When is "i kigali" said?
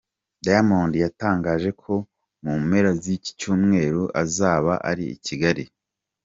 5.15-5.65